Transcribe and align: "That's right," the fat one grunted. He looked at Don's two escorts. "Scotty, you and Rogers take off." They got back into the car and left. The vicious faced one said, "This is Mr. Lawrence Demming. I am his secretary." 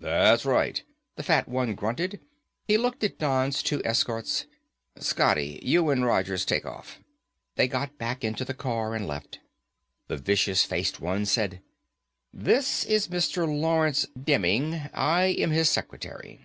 "That's 0.00 0.46
right," 0.46 0.82
the 1.16 1.22
fat 1.22 1.46
one 1.46 1.74
grunted. 1.74 2.18
He 2.66 2.78
looked 2.78 3.04
at 3.04 3.18
Don's 3.18 3.62
two 3.62 3.82
escorts. 3.84 4.46
"Scotty, 4.96 5.60
you 5.62 5.90
and 5.90 6.06
Rogers 6.06 6.46
take 6.46 6.64
off." 6.64 7.00
They 7.56 7.68
got 7.68 7.98
back 7.98 8.24
into 8.24 8.46
the 8.46 8.54
car 8.54 8.94
and 8.94 9.06
left. 9.06 9.40
The 10.08 10.16
vicious 10.16 10.64
faced 10.64 11.00
one 11.00 11.26
said, 11.26 11.60
"This 12.32 12.86
is 12.86 13.08
Mr. 13.08 13.44
Lawrence 13.46 14.06
Demming. 14.18 14.88
I 14.94 15.24
am 15.24 15.50
his 15.50 15.68
secretary." 15.68 16.40